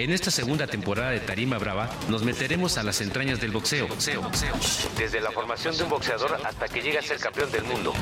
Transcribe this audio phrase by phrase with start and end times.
[0.00, 3.86] En esta segunda temporada de Tarima Brava nos meteremos a las entrañas del boxeo.
[3.86, 4.54] boxeo, boxeo.
[4.96, 7.92] Desde la formación de un boxeador hasta que llega a ser campeón del mundo.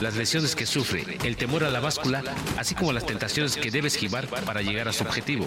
[0.00, 2.22] Las lesiones que sufre, el temor a la báscula,
[2.56, 5.44] así como las tentaciones que debe esquivar para llegar a su objetivo.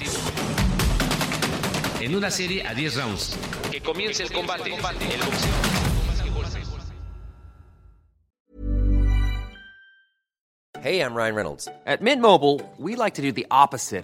[2.01, 3.37] En una serie a 10 rounds.
[3.71, 4.69] Que comience el combate.
[4.69, 5.77] El boxeo.
[10.83, 11.69] Hey, I'm Ryan Reynolds.
[11.85, 14.03] At Mint Mobile, we like to do the opposite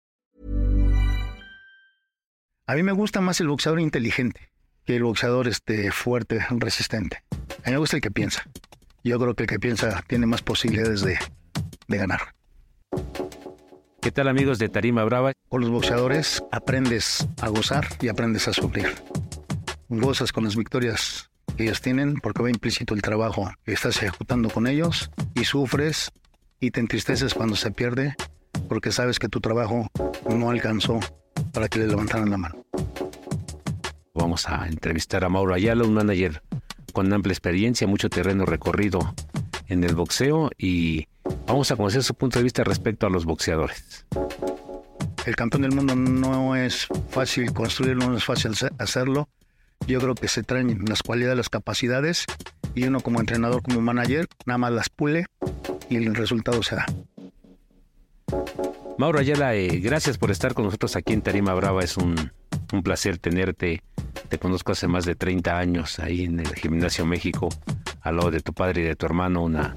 [2.71, 4.49] A mí me gusta más el boxeador inteligente
[4.85, 7.21] que el boxeador este, fuerte, resistente.
[7.65, 8.45] A mí me gusta el que piensa.
[9.03, 11.19] Yo creo que el que piensa tiene más posibilidades de,
[11.89, 12.33] de ganar.
[14.01, 15.33] ¿Qué tal amigos de Tarima Brava?
[15.49, 18.87] Con los boxeadores aprendes a gozar y aprendes a sufrir.
[19.89, 24.49] Gozas con las victorias que ellos tienen porque va implícito el trabajo que estás ejecutando
[24.49, 26.13] con ellos y sufres
[26.61, 28.15] y te entristeces cuando se pierde
[28.69, 29.89] porque sabes que tu trabajo
[30.29, 31.01] no alcanzó
[31.51, 32.60] para que le levantaran la mano.
[34.21, 36.43] Vamos a entrevistar a Mauro Ayala, un manager
[36.93, 39.15] con amplia experiencia, mucho terreno recorrido
[39.67, 41.07] en el boxeo y
[41.47, 44.05] vamos a conocer su punto de vista respecto a los boxeadores.
[45.25, 49.27] El campeón del mundo no es fácil construirlo, no es fácil hacerlo.
[49.87, 52.25] Yo creo que se traen las cualidades, las capacidades
[52.75, 55.25] y uno como entrenador, como manager, nada más las pule
[55.89, 56.85] y el resultado se da.
[58.99, 61.83] Mauro Ayala, eh, gracias por estar con nosotros aquí en Tarima Brava.
[61.83, 62.31] Es un,
[62.71, 63.83] un, placer tenerte.
[64.29, 67.49] Te conozco hace más de 30 años ahí en el Gimnasio México,
[68.01, 69.43] al lado de tu padre y de tu hermano.
[69.43, 69.75] Una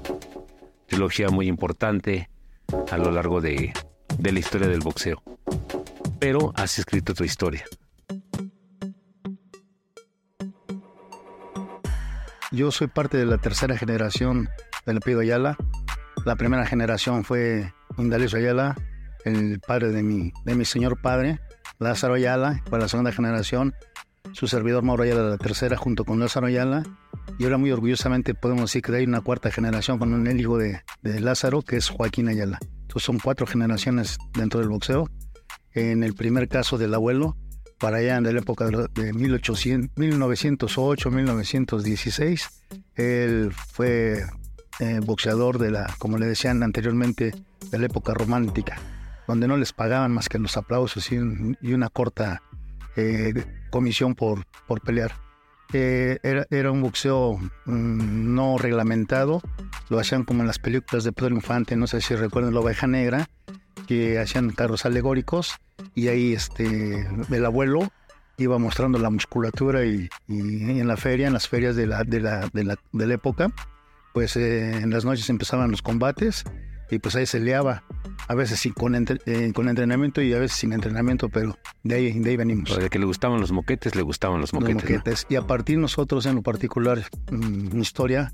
[0.87, 2.29] trilogía muy importante
[2.91, 3.73] a lo largo de,
[4.19, 5.21] la historia del boxeo.
[6.19, 7.65] Pero has escrito tu historia.
[12.51, 14.49] Yo soy parte de la tercera generación
[14.85, 15.57] del Pido Ayala.
[16.25, 18.75] La primera generación fue Indalecio Ayala,
[19.25, 21.39] el padre de mi señor padre,
[21.79, 23.73] Lázaro Ayala, fue la segunda generación,
[24.31, 26.83] su servidor Mauro Ayala, la tercera, junto con Lázaro Ayala.
[27.37, 30.81] Y ahora muy orgullosamente podemos decir que hay una cuarta generación con el hijo de,
[31.01, 32.59] de Lázaro, que es Joaquín Ayala.
[32.81, 35.09] Entonces son cuatro generaciones dentro del boxeo.
[35.73, 37.35] En el primer caso del abuelo,
[37.79, 42.49] para allá en la época de 1800, 1908, 1916,
[42.95, 44.23] él fue
[44.79, 47.33] eh, boxeador de la, como le decían anteriormente,
[47.69, 48.77] de la época romántica
[49.27, 52.41] donde no les pagaban más que los aplausos y, una corta
[52.95, 53.33] eh,
[53.69, 55.13] comisión por, por pelear.
[55.73, 59.41] Eh, era, era, un boxeo mm, no reglamentado,
[59.89, 62.87] lo hacían como en las películas de Pedro Infante, no sé si recuerdan La Oveja
[62.87, 63.27] Negra,
[63.87, 65.55] que hacían carros alegóricos
[65.93, 67.91] y ahí este, el abuelo
[68.37, 72.49] iba mostrando la musculatura y, en la feria, en las ferias de la, de la,
[72.51, 73.51] de la, época,
[74.13, 76.43] pues eh, en las noches empezaban los combates
[76.89, 77.83] y pues ahí se leaba,
[78.27, 82.19] a veces sin, con, eh, con entrenamiento y a veces sin entrenamiento, pero de ahí,
[82.19, 82.77] de ahí venimos.
[82.77, 85.25] de que le gustaban los moquetes, le gustaban los moquetes.
[85.29, 88.33] Y a partir nosotros en lo particular, mi historia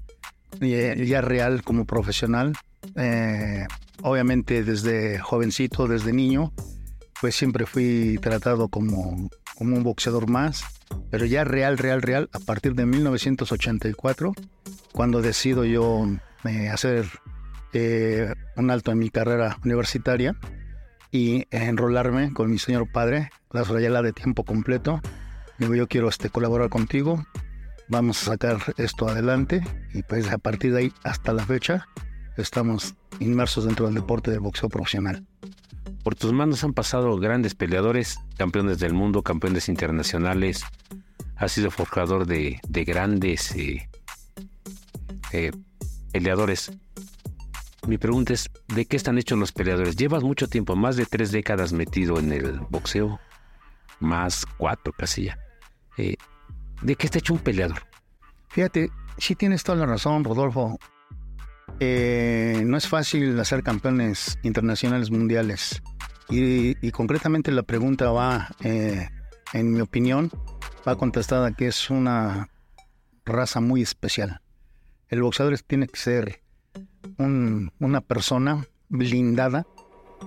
[0.59, 2.53] ya, real como profesional,
[2.95, 3.65] eh,
[4.01, 6.51] obviamente desde jovencito, desde niño,
[7.19, 10.63] pues siempre fui tratado como, como un boxeador más,
[11.09, 14.33] pero ya real, real, real, a partir de 1984,
[14.91, 16.07] cuando decido yo
[16.45, 17.05] eh, hacer
[17.73, 20.35] eh, un alto en mi carrera universitaria
[21.11, 25.01] y enrolarme con mi señor padre, la Ayala de tiempo completo.
[25.57, 27.23] Digo, yo quiero este, colaborar contigo,
[27.89, 29.61] vamos a sacar esto adelante
[29.93, 31.87] y pues a partir de ahí hasta la fecha
[32.37, 35.25] estamos inmersos dentro del deporte del boxeo profesional.
[36.03, 40.63] Por tus manos han pasado grandes peleadores, campeones del mundo, campeones internacionales.
[41.35, 43.87] Has sido forjador de, grandes eh,
[45.31, 45.51] eh,
[46.11, 46.71] peleadores.
[47.87, 49.95] Mi pregunta es, ¿de qué están hechos los peleadores?
[49.95, 53.19] Llevas mucho tiempo, más de tres décadas metido en el boxeo,
[53.99, 55.39] más cuatro casi ya.
[55.97, 56.15] Eh,
[56.83, 57.81] ¿De qué está hecho un peleador?
[58.49, 60.77] Fíjate, sí tienes toda la razón, Rodolfo.
[61.79, 65.81] Eh, no es fácil hacer campeones internacionales mundiales.
[66.29, 69.09] Y, concretamente la pregunta va, eh,
[69.53, 70.31] en mi opinión,
[70.87, 72.49] va contestada que es una
[73.25, 74.41] raza muy especial.
[75.09, 76.41] El boxeador tiene que ser
[77.17, 79.65] una persona blindada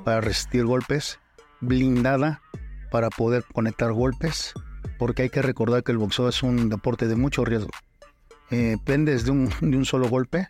[0.05, 1.19] para resistir golpes,
[1.61, 2.43] blindada
[2.91, 4.55] para poder conectar golpes,
[4.99, 7.71] porque hay que recordar que el boxeo es un deporte de mucho riesgo.
[8.51, 10.49] Eh, pendes de un, de un solo golpe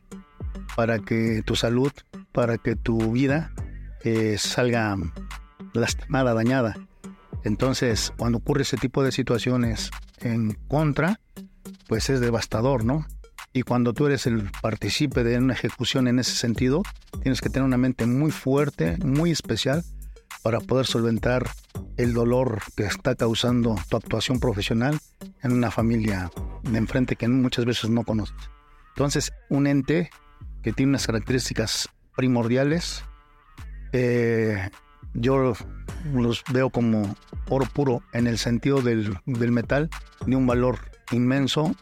[0.77, 1.93] para que tu salud,
[2.33, 3.53] para que tu vida
[4.03, 4.97] eh, salga
[5.73, 6.77] lastimada, dañada.
[7.45, 9.91] Entonces, cuando ocurre ese tipo de situaciones
[10.21, 11.21] en contra,
[11.89, 13.07] pues es devastador, ¿no?
[13.57, 16.83] Y cuando tú eres el partícipe de una ejecución en ese sentido,
[17.23, 19.85] tienes que tener una mente muy fuerte, muy especial,
[20.43, 21.49] para poder solventar
[21.97, 24.99] el dolor que está causando tu actuación profesional
[25.43, 26.33] en una familia
[26.65, 28.35] de enfrente que muchas veces no conoces.
[28.89, 30.11] Entonces, un ente
[30.63, 33.05] que tiene unas características primordiales,
[33.93, 34.69] eh,
[35.15, 35.55] yo
[36.13, 37.15] los veo como
[37.49, 39.91] oro puro en el sentido del, metal,
[40.27, 40.79] de un valor
[41.13, 41.75] inmenso,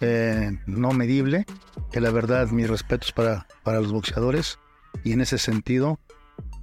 [0.00, 1.46] eh, no medible,
[1.92, 4.58] que la verdad mis respetos para, para los boxeadores
[5.04, 5.98] y en ese sentido,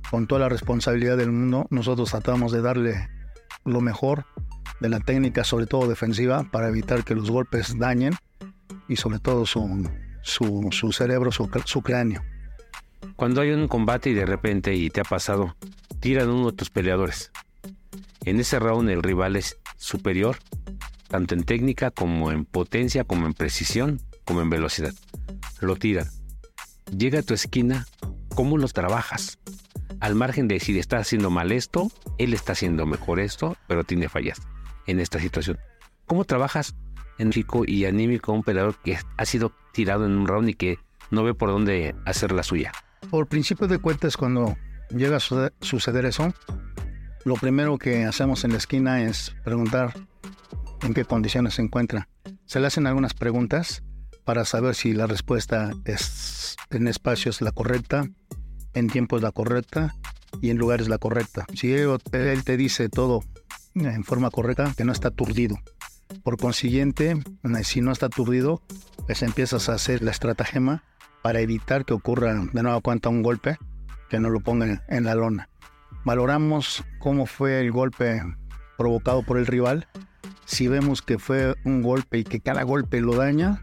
[0.09, 3.09] con toda la responsabilidad del mundo, nosotros tratamos de darle
[3.65, 4.25] lo mejor
[4.79, 8.13] de la técnica, sobre todo defensiva, para evitar que los golpes dañen
[8.87, 9.89] y sobre todo su,
[10.21, 12.21] su, su cerebro, su, su cráneo.
[13.15, 15.55] Cuando hay un combate y de repente, y te ha pasado,
[15.99, 17.31] tiran uno de tus peleadores.
[18.25, 20.37] En ese round el rival es superior,
[21.13, 24.95] tanto en técnica como en potencia, como en precisión, como en velocidad.
[25.61, 26.07] Lo tiran.
[26.97, 27.85] Llega a tu esquina,
[28.33, 29.37] ¿cómo lo trabajas?
[29.99, 34.09] Al margen de si está haciendo mal esto, él está haciendo mejor esto, pero tiene
[34.09, 34.41] fallas
[34.87, 35.59] en esta situación.
[36.07, 36.73] ¿Cómo trabajas
[37.19, 40.79] en chico y anímico un peleador que ha sido tirado en un round y que
[41.11, 42.71] no ve por dónde hacer la suya?
[43.11, 44.57] Por principio de cuentas, cuando
[44.89, 46.33] llega a suceder eso,
[47.23, 49.93] lo primero que hacemos en la esquina es preguntar
[50.83, 52.09] en qué condiciones se encuentra.
[52.45, 53.83] Se le hacen algunas preguntas
[54.23, 58.07] para saber si la respuesta es en espacios la correcta,
[58.73, 59.95] en tiempo es la correcta
[60.41, 61.45] y en lugares la correcta.
[61.53, 61.99] Si él,
[62.43, 63.21] te dice todo
[63.75, 65.57] en forma correcta, que no está aturdido.
[66.23, 67.15] Por consiguiente,
[67.63, 68.61] si no está aturdido,
[69.05, 70.83] pues empiezas a hacer la estratagema
[71.21, 73.57] para evitar que ocurra de nuevo cuenta un golpe
[74.09, 75.49] que no lo pongan en la lona.
[76.05, 78.21] Valoramos cómo fue el golpe
[78.77, 79.87] provocado por el rival.
[80.45, 83.61] Si vemos que fue un golpe y que cada golpe lo daña,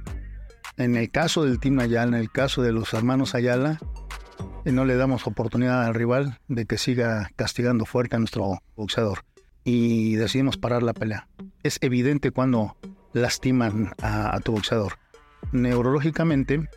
[0.76, 3.78] en el caso del Team Ayala, en el caso de los hermanos Ayala,
[4.64, 9.24] eh, no le damos oportunidad al rival de que siga castigando fuerte a nuestro boxeador
[9.64, 11.28] y decidimos parar la pelea.
[11.62, 12.76] Es evidente cuando
[13.12, 14.98] lastiman a, tu boxeador.
[15.52, 16.68] Neurológicamente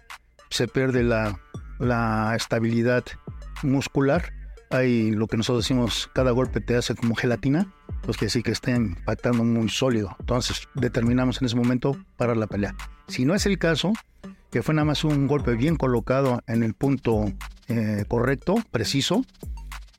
[0.50, 1.40] se pierde la,
[1.80, 3.04] la estabilidad
[3.62, 4.34] muscular.
[4.74, 7.72] Hay lo que nosotros decimos, cada golpe te hace como gelatina,
[8.02, 10.16] pues que sí que está impactando muy sólido.
[10.20, 12.76] Entonces determinamos en ese momento parar la pelea.
[13.08, 13.94] Si no es el caso,
[14.50, 17.32] que fue nada más un golpe bien colocado en el punto
[17.68, 19.24] eh, correcto, preciso,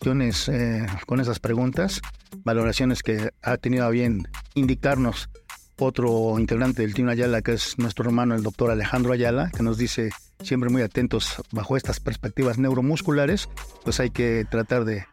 [0.06, 2.03] eh, con esas preguntas,
[2.44, 5.31] valoraciones que ha tenido a bien indicarnos
[5.79, 9.79] otro integrante del Team Ayala, que es nuestro hermano, el doctor Alejandro Ayala, que nos
[9.79, 13.48] dice siempre muy atentos bajo estas perspectivas neuromusculares,
[13.84, 15.06] pues hay que tratar de,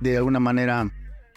[0.00, 0.90] de alguna manera,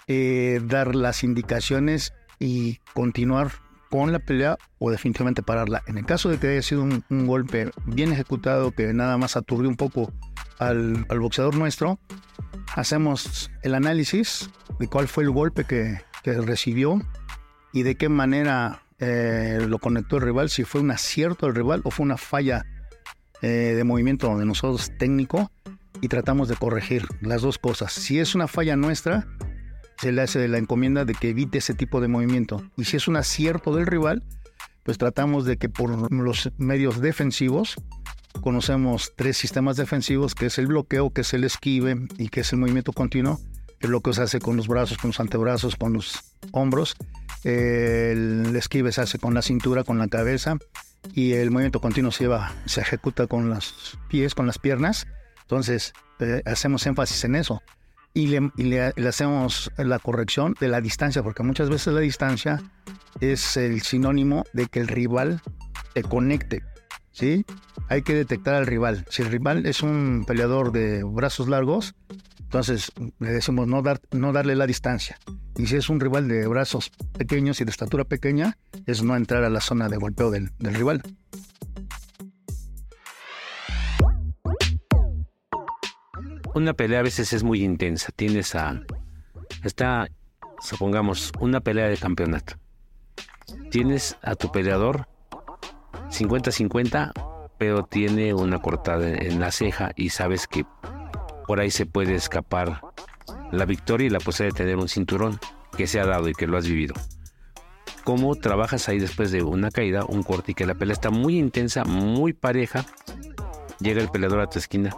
[0.07, 3.51] eh, dar las indicaciones y continuar
[3.89, 5.81] con la pelea o definitivamente pararla.
[5.87, 9.67] En el caso de que haya sido un, golpe bien ejecutado que nada más aturdió
[9.67, 10.13] un poco
[10.59, 11.99] al, al, boxeador nuestro,
[12.75, 14.49] hacemos el análisis
[14.79, 17.01] de cuál fue el golpe que, que recibió
[17.73, 21.81] y de qué manera eh, lo conectó el rival, si fue un acierto del rival
[21.83, 22.65] o fue una falla
[23.41, 25.51] eh, de movimiento de nosotros técnico
[26.01, 27.93] y tratamos de corregir las dos cosas.
[27.93, 29.27] Si es una falla nuestra,
[29.97, 32.63] se le hace la encomienda de que evite ese tipo de movimiento.
[32.77, 34.23] Y si es un acierto del rival,
[34.83, 37.75] pues tratamos de que por los medios defensivos,
[38.41, 42.53] conocemos tres sistemas defensivos, que es el bloqueo, que es el esquive y que es
[42.53, 43.39] el movimiento continuo.
[43.81, 46.95] El bloqueo se hace con los brazos, con los antebrazos, con los hombros
[47.43, 50.57] el esquive se hace con la cintura, con la cabeza
[51.13, 55.07] y el movimiento continuo se, lleva, se ejecuta con los pies, con las piernas.
[55.41, 57.61] Entonces, eh, hacemos énfasis en eso.
[58.13, 62.61] Y, le, hacemos la corrección de la distancia, porque muchas veces la distancia
[63.21, 65.41] es el sinónimo de que el rival
[65.93, 66.63] te conecte.
[67.19, 67.45] ¿Sí?
[67.89, 69.05] Hay que detectar al rival.
[69.09, 71.93] Si el rival es un peleador de brazos largos,
[72.39, 75.19] entonces le decimos no, dar, no darle la distancia.
[75.57, 79.43] Y si es un rival de brazos pequeños y de estatura pequeña, es no entrar
[79.43, 81.01] a la zona de golpeo del, rival.
[86.55, 88.11] Una pelea a veces es muy intensa.
[88.15, 88.81] Tienes a.
[89.63, 90.07] Está,
[90.61, 92.55] supongamos, una pelea de campeonato.
[93.71, 95.07] Tienes a tu peleador
[96.09, 97.11] 50-50,
[97.57, 100.65] pero tiene una cortada en la ceja y sabes que
[101.47, 102.81] por ahí se puede escapar
[103.51, 105.39] la victoria y la posibilidad de tener un cinturón
[105.75, 106.93] que se ha dado y que lo has vivido.
[108.03, 111.37] cómo trabajas ahí después de una caída, un corte y que la pelea está muy
[111.37, 112.85] intensa, muy pareja.
[113.79, 114.95] Llega el peleador a tu esquina.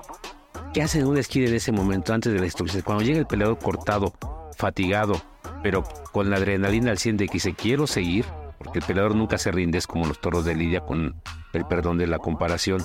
[0.73, 2.83] ¿Qué hace en una esquina en ese momento antes de la instrucción?
[2.83, 4.13] Cuando llega el peleador cortado,
[4.55, 5.21] fatigado,
[5.61, 8.25] pero con la adrenalina al 100 de que dice quiero seguir,
[8.63, 11.15] porque el peleador nunca se rinde, es como los toros de Lidia con
[11.53, 12.83] el perdón de la comparación,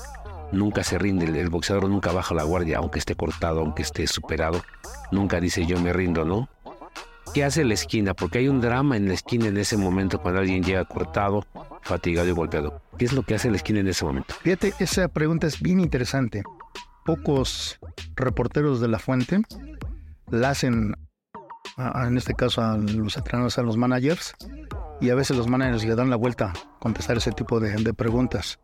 [0.52, 4.62] nunca se rinde, el, boxeador nunca baja la guardia, aunque esté cortado, aunque esté superado,
[5.10, 6.48] nunca dice yo me rindo, ¿no?
[7.34, 8.14] ¿Qué hace la esquina?
[8.14, 11.44] Porque hay un drama en la esquina en ese momento cuando alguien llega cortado,
[11.82, 12.80] fatigado y golpeado.
[12.96, 14.32] ¿Qué es lo que hace la esquina en ese momento?
[14.40, 16.42] Fíjate, esa pregunta es bien interesante.
[17.04, 17.78] Pocos
[18.14, 19.42] reporteros de la fuente
[20.30, 20.96] la hacen,
[21.76, 24.34] en este caso a los entrenadores, a los managers,
[25.00, 28.58] y a veces los managers le dan la vuelta a contestar ese tipo de, preguntas.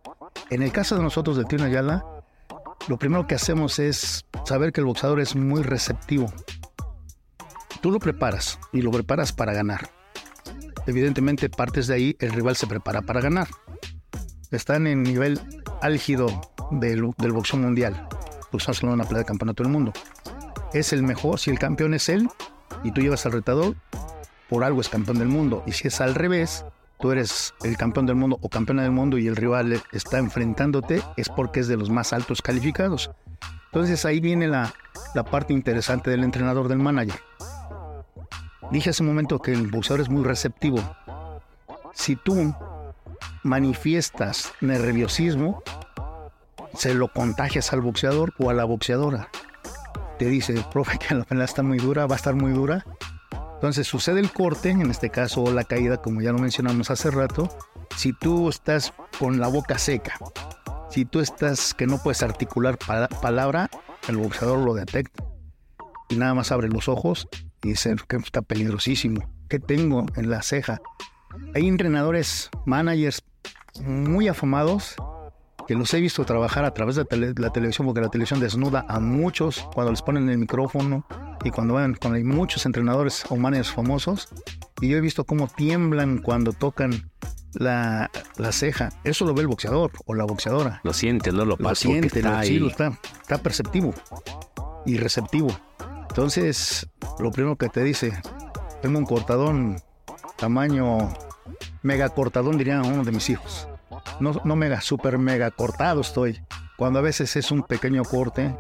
[0.51, 2.05] En el caso de nosotros de Tino Ayala,
[2.89, 6.33] lo primero que hacemos es saber que el boxeador es muy receptivo.
[7.81, 9.91] Tú lo preparas y lo preparas para ganar.
[10.87, 13.49] Evidentemente partes de ahí, el rival se prepara para ganar.
[14.51, 15.41] Están en nivel
[15.81, 16.27] álgido
[16.71, 18.09] del, boxeo mundial.
[18.53, 19.93] Hablando de una pelea de campeonato del mundo.
[20.73, 22.29] Es el mejor, si el campeón es él
[22.85, 23.77] y tú llevas al retador,
[24.53, 25.63] por algo es campeón del mundo.
[25.67, 26.67] Y si es al revés,
[27.01, 31.03] tú eres el campeón del mundo o campeona del mundo y el rival está enfrentándote,
[31.17, 33.11] es porque es de los más altos calificados.
[33.73, 34.75] Entonces ahí viene la,
[35.15, 37.19] la parte interesante del entrenador, del manager.
[38.71, 40.79] Dije hace un momento que el boxeador es muy receptivo.
[41.95, 42.55] Si tú
[43.45, 45.63] manifiestas nerviosismo,
[46.75, 49.31] se lo contagias al boxeador o a la boxeadora.
[50.19, 52.85] Te dice, profe, que la pelea está muy dura, va a estar muy dura.
[53.63, 57.49] Entonces sucede el corte, en este caso la caída, como ya lo mencionamos hace rato.
[57.97, 60.19] Si tú estás con la boca seca,
[60.91, 63.71] si tú estás que no puedes articular palabra,
[64.09, 65.23] el boxeador lo detecta
[66.09, 67.29] y nada más abre los ojos
[67.63, 69.33] y dice que está peligrosísimo.
[69.49, 70.83] ¿Qué tengo en la ceja?
[71.55, 73.23] Hay entrenadores, managers
[73.81, 74.97] muy afamados
[75.73, 79.01] que los he visto trabajar a través de la televisión, porque la televisión desnuda a
[79.01, 81.07] muchos cuando les ponen el micrófono
[81.45, 84.29] y cuando van con hay muchos entrenadores managers famosos.
[84.83, 87.11] Y yo he visto cómo tiemblan cuando tocan
[87.55, 88.11] la,
[88.51, 88.91] ceja.
[89.03, 90.83] Eso lo ve el boxeador o la boxeadora.
[90.85, 91.71] Lo siente, no lo pasa.
[91.71, 93.95] Lo siente, está, lo, está, está perceptivo
[94.85, 95.49] y receptivo.
[96.11, 96.87] Entonces,
[97.19, 98.13] lo primero que te dice,
[98.83, 99.81] tengo un cortadón
[100.37, 101.15] tamaño
[101.81, 103.69] mega cortadón, diría uno de mis hijos
[104.21, 106.41] no, no mega, super mega cortado estoy.
[106.77, 108.55] Cuando a veces es un pequeño corte,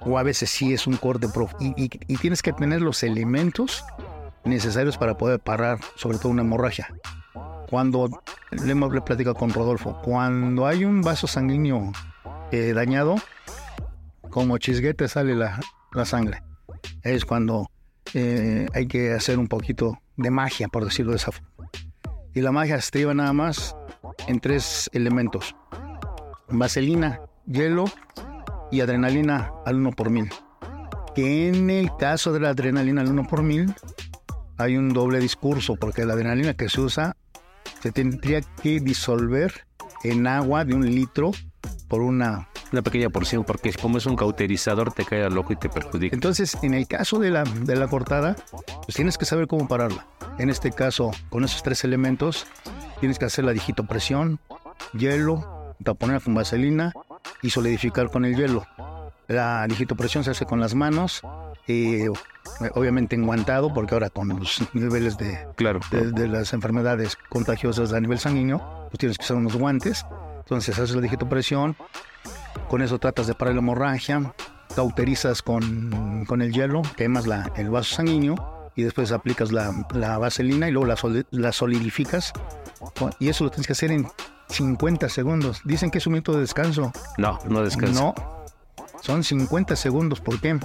[0.00, 1.26] o a veces sí es un corte
[1.58, 3.84] y, tienes que tener los elementos
[4.44, 6.88] necesarios para poder parar, sobre todo una hemorragia.
[7.68, 8.08] Cuando,
[8.50, 11.92] le hemos platicado con Rodolfo, cuando hay un vaso sanguíneo
[12.52, 13.16] eh, dañado,
[14.30, 15.60] como chisguete sale la,
[15.92, 16.42] la sangre.
[17.02, 17.68] Es cuando
[18.14, 21.70] eh, hay que hacer un poquito de magia, por decirlo de esa forma.
[22.34, 23.74] Y la magia estriba nada más
[24.26, 25.54] en tres elementos.
[26.48, 27.86] Vaselina, hielo
[28.70, 30.30] y adrenalina al 1 por mil.
[31.14, 33.74] Que en el caso de la adrenalina al 1 por mil
[34.58, 37.16] hay un doble discurso porque la adrenalina que se usa
[37.80, 39.66] se tendría que disolver
[40.02, 41.32] en agua de un litro
[41.88, 45.56] por una una pequeña porción, porque como es un cauterizador, te cae al ojo y
[45.56, 46.14] te perjudica.
[46.14, 48.36] Entonces, en el caso de la, de la cortada,
[48.84, 50.06] pues tienes que saber cómo pararla.
[50.38, 52.46] En este caso, con esos tres elementos,
[53.00, 54.38] tienes que hacer la digitopresión,
[54.92, 56.92] hielo, taponar con vaselina
[57.42, 58.66] y solidificar con el hielo.
[59.28, 61.22] La digitopresión se hace con las manos,
[61.66, 62.06] y
[62.74, 68.18] obviamente enguantado, porque ahora con los niveles de, claro, de, las enfermedades contagiosas a nivel
[68.18, 70.06] sanguíneo, pues tienes que usar unos guantes.
[70.38, 71.76] Entonces haces la digitopresión,
[72.68, 74.32] con eso tratas de parar la hemorragia,
[74.76, 80.18] cauterizas con, con el hielo, quemas la, el vaso sanguíneo y después aplicas la, la
[80.18, 82.32] vaselina y luego la, la solidificas
[83.18, 84.06] y eso lo tienes que hacer en
[84.48, 85.60] 50 segundos.
[85.64, 86.92] Dicen que es un minuto de descanso.
[87.18, 88.14] No, no descanso.
[88.16, 88.44] No,
[89.02, 90.20] son 50 segundos.
[90.20, 90.58] ¿Por qué?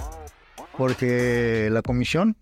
[0.77, 2.37] Porque la comisión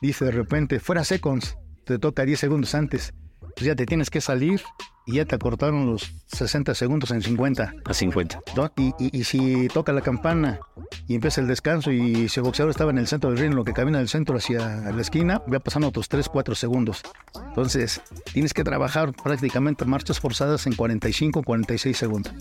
[0.00, 3.14] dice de repente, fuera seconds, te toca 10 segundos antes.
[3.40, 4.62] Pues ya te tienes que salir
[5.06, 7.74] y ya te acortaron los 60 segundos en 50.
[7.84, 8.40] A 50.
[8.76, 10.60] Y, y, si toca la campana
[11.06, 13.64] y empieza el descanso y si el boxeador estaba en el centro del ring, lo
[13.64, 17.02] que camina del centro hacia la esquina, va pasando otros 3, 4 segundos.
[17.48, 18.00] Entonces,
[18.32, 22.32] tienes que trabajar prácticamente marchas forzadas en 45, 46 segundos.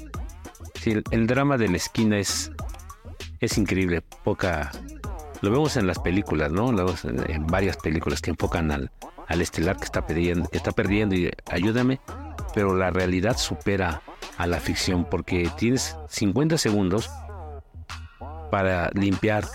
[0.82, 2.52] Sí, el, drama de la esquina es,
[3.40, 4.02] es increíble.
[4.24, 4.72] Poca...
[5.42, 6.72] Lo vemos en las películas, ¿no?
[6.72, 8.92] Lo vemos en, varias películas que enfocan al,
[9.28, 12.00] al estelar que está perdiendo, que está perdiendo y ayúdame
[12.54, 14.02] pero la realidad supera
[14.38, 17.10] a la ficción porque tienes 50 segundos
[18.52, 19.46] para limpiar,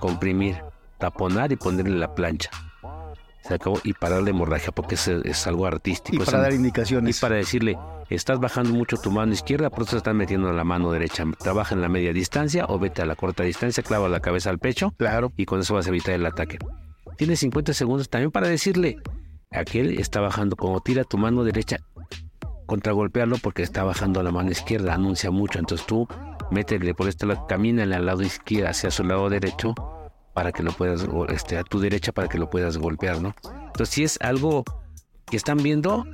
[0.00, 0.56] comprimir,
[0.98, 2.50] taponar y ponerle la plancha.
[3.42, 6.20] se acabó, y parar la hemorragia, porque es, es algo artístico.
[6.20, 7.16] Y para dar indicaciones.
[7.16, 7.78] y para decirle,
[8.10, 11.24] estás bajando mucho tu mano izquierda, por eso te estás metiendo la mano derecha.
[11.38, 14.58] Trabaja en la media distancia o vete a la corta distancia, clava la cabeza al
[14.58, 15.32] pecho Claro.
[15.36, 16.58] y con eso vas a evitar el ataque.
[17.16, 18.96] Tienes 50 segundos también para decirle,
[19.52, 21.76] aquel está bajando, como tira tu mano derecha,
[22.66, 25.58] contragolpearlo porque está bajando la mano izquierda, anuncia mucho.
[25.58, 26.06] Entonces tú
[26.50, 29.74] métele por este lado, camínale al lado izquierdo hacia su lado derecho
[30.34, 33.34] para que lo puedas, este, a tu derecha para que lo puedas golpear, ¿no?
[33.66, 34.64] Entonces si es algo
[35.24, 36.04] que están viendo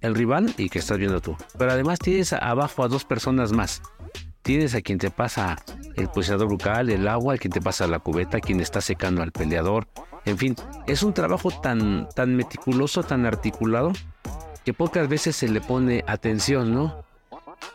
[0.00, 1.36] el rival y que estás viendo tú.
[1.58, 3.82] Pero además tienes abajo a dos personas más.
[4.42, 5.58] Tienes a quien te pasa
[5.96, 9.32] el pulsador bucal, el agua, el quien te pasa la cubeta, quien está secando al
[9.32, 9.86] peleador.
[10.24, 13.92] En fin, es un trabajo tan, tan meticuloso, tan articulado,
[14.64, 17.04] que pocas veces se le pone atención, ¿no?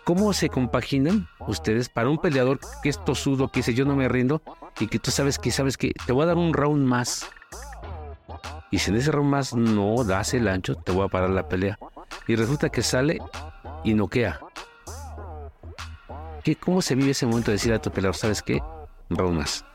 [0.03, 4.07] ¿Cómo se compaginan ustedes para un peleador que es tosudo, que dice yo no me
[4.07, 4.41] rindo
[4.79, 7.27] y que tú sabes que sabes que te voy a dar un round más?
[8.71, 11.47] Y si en ese round más no das el ancho, te voy a parar la
[11.47, 11.77] pelea.
[12.27, 13.19] Y resulta que sale
[13.83, 14.39] y noquea.
[16.43, 18.61] ¿Qué, ¿Cómo se vive ese momento de decir a tu peleador, sabes qué?
[19.09, 19.65] Un round más.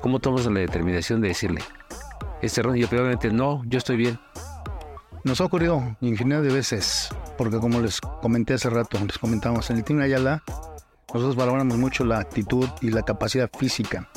[0.00, 1.62] ¿Cómo tomas la determinación de decirle,
[2.42, 4.18] este round, yo probablemente no, yo estoy bien.
[5.24, 9.78] Nos ha ocurrido infinidad de veces, porque como les comenté hace rato, les comentamos, en
[9.78, 10.42] el Team Ayala,
[11.14, 14.10] nosotros valoramos mucho la actitud y la capacidad física.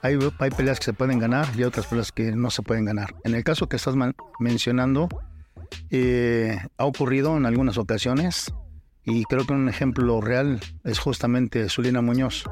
[0.00, 2.84] Hay, hay peleas que se pueden ganar y hay otras peleas que no se pueden
[2.84, 3.16] ganar.
[3.24, 3.96] En el caso que estás
[4.38, 5.08] mencionando,
[5.90, 8.54] eh, ha ocurrido en algunas ocasiones
[9.04, 12.44] y creo que un ejemplo real es justamente Zulina Muñoz.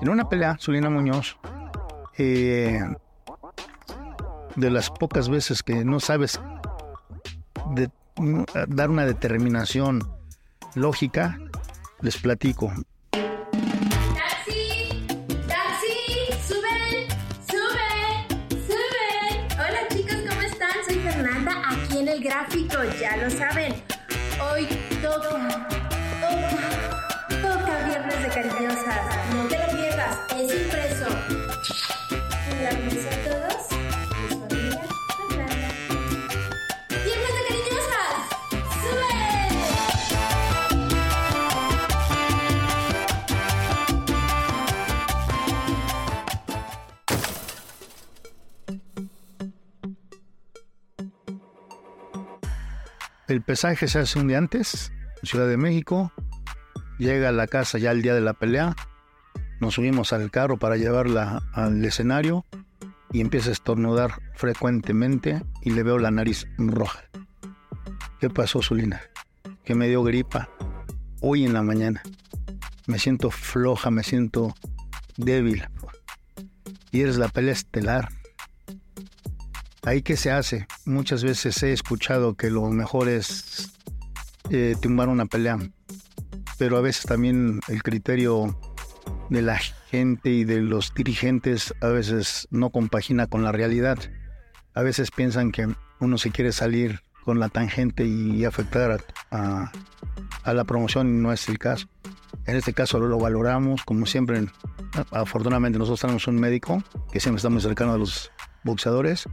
[0.00, 1.36] En una pelea, Zulina Muñoz,
[2.18, 2.80] eh,
[4.56, 6.40] de las pocas veces que no sabes
[7.74, 10.00] de- mm, dar una determinación
[10.74, 11.38] lógica,
[12.00, 12.72] les platico.
[13.10, 15.06] ¡Taxi!
[15.48, 15.98] ¡Taxi!
[16.48, 17.08] ¡Suben!
[17.48, 18.28] ¡Suben!
[18.66, 19.36] ¡Suben!
[19.58, 20.70] Hola chicos, ¿cómo están?
[20.86, 23.74] Soy Fernanda, aquí en el gráfico, ya lo saben.
[24.52, 24.66] Hoy
[25.02, 25.68] toca,
[53.32, 54.92] El pesaje se hace un día antes,
[55.22, 56.12] en Ciudad de México.
[56.98, 58.76] Llega a la casa ya el día de la pelea.
[59.58, 62.44] Nos subimos al carro para llevarla al escenario
[63.10, 67.04] y empieza a estornudar frecuentemente y le veo la nariz roja.
[68.20, 69.00] ¿Qué pasó, Zulina?
[69.64, 70.50] Que me dio gripa
[71.22, 72.02] hoy en la mañana.
[72.86, 74.54] Me siento floja, me siento
[75.16, 75.66] débil.
[76.90, 78.10] Y eres la pelea estelar.
[79.84, 80.66] Ahí que se hace.
[80.84, 83.72] Muchas veces he escuchado que lo mejor es
[84.50, 85.58] eh, tumbar una pelea,
[86.58, 88.58] pero a veces también el criterio
[89.28, 93.98] de la gente y de los dirigentes a veces no compagina con la realidad.
[94.74, 95.68] A veces piensan que
[96.00, 98.98] uno se quiere salir con la tangente y afectar a,
[99.36, 99.72] a-
[100.44, 101.88] a la promoción y no es el caso.
[102.46, 104.44] En este caso lo valoramos, como siempre,
[105.12, 108.32] afortunadamente nosotros tenemos un médico que siempre está muy cercano a los
[108.64, 109.28] boxeadores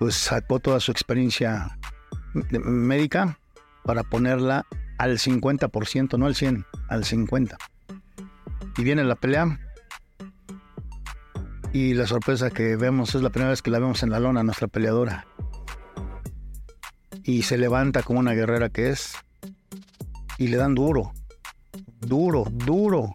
[0.00, 1.78] pues sacó toda su experiencia
[2.32, 3.38] médica
[3.84, 4.64] para ponerla
[4.96, 7.58] al 50%, no al 100, al 50.
[8.78, 9.60] Y viene la pelea
[11.74, 14.42] y la sorpresa que vemos es la primera vez que la vemos en la lona,
[14.42, 15.26] nuestra peleadora.
[17.22, 19.12] Y se levanta como una guerrera que es
[20.38, 21.12] y le dan duro,
[22.00, 23.14] duro, duro.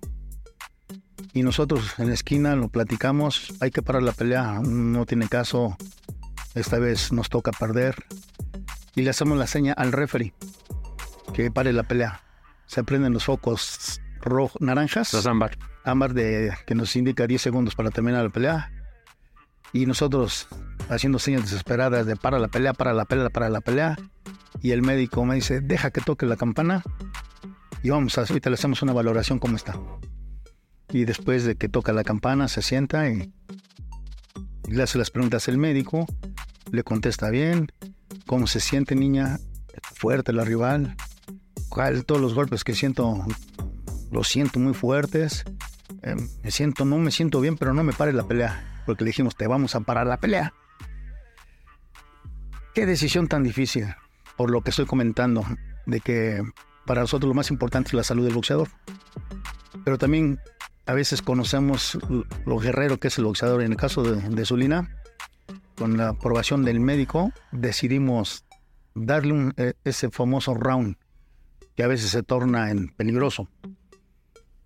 [1.34, 5.76] Y nosotros en la esquina lo platicamos, hay que parar la pelea, no tiene caso
[6.56, 7.96] esta vez nos toca perder.
[8.96, 10.34] Y le hacemos la seña al referee
[11.34, 12.22] que pare la pelea.
[12.66, 15.58] Se prenden los focos rojos, naranjas, Los ámbar.
[15.84, 18.72] ámbar de, que nos indica 10 segundos para terminar la pelea.
[19.74, 20.48] Y nosotros
[20.90, 23.98] haciendo señas desesperadas de para la pelea, para la pelea, para la pelea.
[24.62, 26.82] Y el médico me dice, deja que toque la campana.
[27.84, 29.78] Y vamos, a, ahorita le hacemos una valoración cómo está.
[30.90, 33.34] Y después de que toca la campana, se sienta y
[34.68, 36.06] le hace las preguntas el médico,
[36.72, 37.72] le contesta bien,
[38.26, 39.40] cómo se siente niña,
[39.96, 40.96] fuerte la rival,
[41.70, 43.26] cuál todos los golpes que siento,
[44.12, 45.44] los siento muy fuertes,
[46.02, 49.10] Eh, me siento, no me siento bien, pero no me pare la pelea, porque le
[49.10, 50.54] dijimos, te vamos a parar la pelea.
[52.76, 53.88] Qué decisión tan difícil,
[54.38, 55.44] por lo que estoy comentando,
[55.88, 56.44] de que
[56.86, 58.70] para nosotros lo más importante es la salud del boxeador,
[59.84, 60.40] pero también
[60.86, 61.98] a veces conocemos
[62.46, 63.62] lo guerrero que es el boxeador.
[63.62, 64.96] En el caso de, Zulina,
[65.76, 68.46] con la aprobación del médico, decidimos
[68.94, 70.98] darle eh, ese famoso round
[71.76, 73.50] que a veces se torna en peligroso.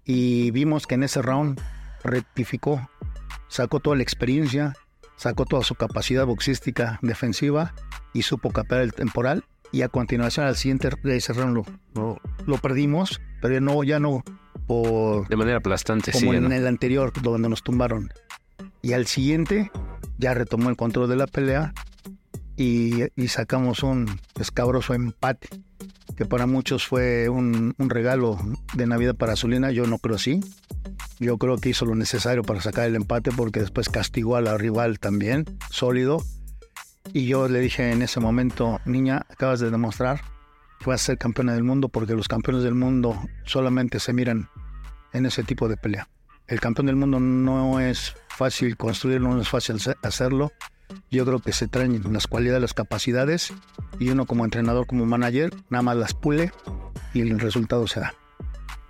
[0.04, 1.62] Y vimos que en ese round
[2.04, 2.90] rectificó,
[3.48, 4.74] sacó toda la experiencia,
[5.16, 7.74] sacó toda su capacidad boxística defensiva
[8.14, 9.46] y supo capear el temporal.
[9.72, 14.24] Y a continuación, al siguiente round lo, lo, perdimos, pero no, ya no
[14.70, 15.28] por.
[15.28, 16.38] De manera aplastante, como sí.
[16.38, 18.14] en el anterior, donde nos tumbaron.
[18.84, 19.72] Y al siguiente,
[20.20, 21.74] ya retomó el control de la pelea
[22.56, 24.08] y, y sacamos un
[24.40, 25.50] escabroso empate,
[26.16, 28.38] que para muchos fue un, un regalo
[28.76, 29.72] de Navidad para Zulina.
[29.72, 30.40] Yo no creo así.
[31.20, 34.58] Yo creo que hizo lo necesario para sacar el empate porque después castigó a la
[34.58, 36.24] rival también, sólido.
[37.12, 40.22] Y yo le dije en ese momento, niña, acabas de demostrar
[40.80, 44.48] que vas a ser campeona del mundo porque los campeones del mundo solamente se miran
[45.14, 46.08] en ese tipo de pelea.
[46.48, 50.52] El campeón del mundo no es fácil construirlo, no es fácil hacerlo.
[51.12, 53.54] Yo creo que se traen las cualidades, las capacidades
[54.00, 56.52] y uno como entrenador, como manager, nada más las pule
[57.14, 58.16] y el resultado se da.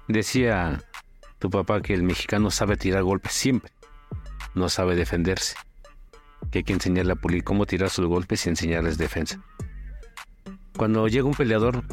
[0.07, 0.81] Decía
[1.39, 3.71] tu papá que el mexicano sabe tirar golpes siempre,
[4.55, 5.55] no sabe defenderse.
[6.51, 9.41] Que hay que enseñarle a pulir cómo tirar sus golpes y enseñarles defensa.
[10.77, 11.83] Cuando llega un peleador,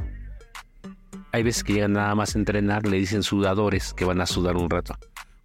[1.36, 4.56] hay veces que llegan nada más a entrenar, le dicen sudadores que van a sudar
[4.56, 4.96] un rato.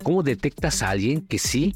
[0.01, 1.75] ¿Cómo detectas a alguien que sí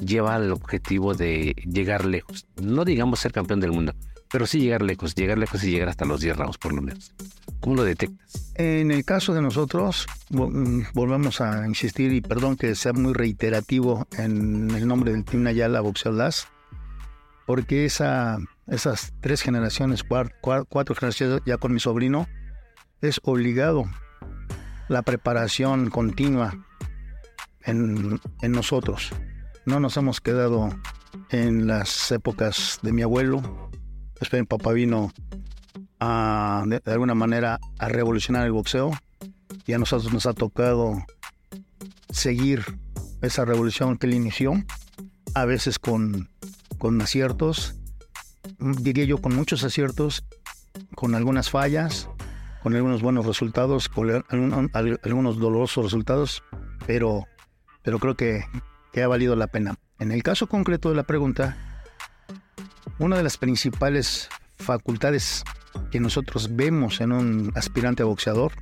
[0.00, 2.46] lleva el objetivo de llegar lejos?
[2.62, 3.96] No digamos ser campeón del mundo,
[4.30, 7.12] pero sí llegar lejos, llegar lejos y llegar hasta los 10 rounds por lo menos.
[7.58, 8.52] ¿Cómo lo detectas?
[8.54, 14.70] En el caso de nosotros, volvemos a insistir, y perdón que sea muy reiterativo en
[14.70, 16.46] el nombre del Team Nayala Boxeo Las,
[17.44, 22.28] porque esa, esas tres generaciones, cuatro generaciones ya con mi sobrino,
[23.00, 23.84] es obligado
[24.88, 26.56] la preparación continua
[27.62, 29.10] en, en, nosotros.
[29.66, 30.70] No nos hemos quedado
[31.30, 33.70] en las épocas de mi abuelo.
[34.18, 35.12] Después mi papá vino
[36.00, 38.92] a, de, de, alguna manera a revolucionar el boxeo
[39.66, 40.94] y a nosotros nos ha tocado
[42.10, 42.64] seguir
[43.20, 44.54] esa revolución que él inició,
[45.34, 46.30] a veces con,
[46.78, 47.74] con aciertos,
[48.58, 50.24] diría yo con muchos aciertos,
[50.94, 52.08] con algunas fallas,
[52.62, 56.42] con algunos buenos resultados, con algunos dolorosos resultados,
[56.86, 57.26] pero,
[57.82, 58.44] pero creo que,
[58.92, 59.76] que ha valido la pena.
[59.98, 61.56] En el caso concreto de la pregunta,
[62.98, 65.44] una de las principales facultades
[65.90, 68.52] que nosotros vemos en un aspirante a boxeador,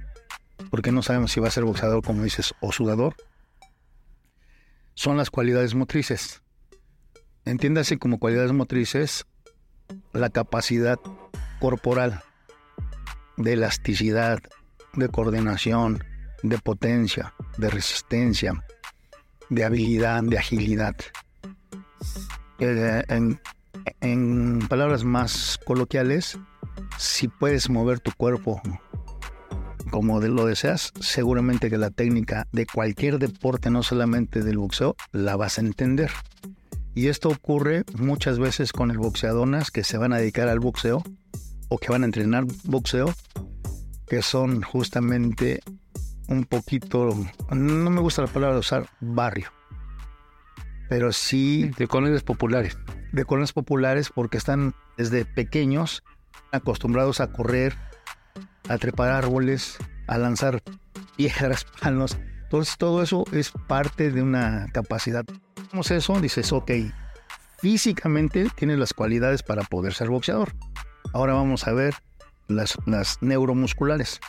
[0.71, 3.15] porque no sabemos si va a ser boxeador, como dices, o sudador,
[4.95, 6.43] son las cualidades motrices.
[7.45, 9.27] Entiéndase como cualidades motrices
[10.13, 10.99] la capacidad
[11.61, 12.23] corporal
[13.37, 14.41] de elasticidad,
[14.95, 16.03] de coordinación,
[16.43, 18.65] de potencia, de resistencia,
[19.51, 20.97] de habilidad, de agilidad.
[22.59, 23.41] Eh, en,
[24.01, 26.39] en, palabras más coloquiales,
[26.99, 28.61] si puedes mover tu cuerpo
[29.91, 35.37] como lo deseas, seguramente que la técnica de cualquier deporte, no solamente del boxeo, la
[35.37, 36.11] vas a entender.
[36.95, 41.03] Y esto ocurre muchas veces con el boxeadonas que se van a dedicar al boxeo
[41.69, 43.13] o que van a entrenar boxeo,
[44.07, 45.61] que son justamente
[46.29, 47.11] un poquito,
[47.51, 49.51] no me gusta la palabra usar barrio,
[50.89, 51.71] pero sí...
[51.77, 52.79] De colonias populares.
[53.13, 56.03] De colonias populares porque están desde pequeños
[56.53, 57.77] acostumbrados a correr,
[58.69, 60.63] a trepar árboles, a lanzar
[61.17, 62.17] piedras, palos.
[62.45, 65.25] Entonces todo eso es parte de una capacidad.
[65.91, 66.71] Eso, dices, ok,
[67.59, 70.55] físicamente tienes las cualidades para poder ser boxeador.
[71.13, 71.95] Ahora vamos a ver
[72.49, 72.77] las,
[73.21, 74.21] neuromusculares,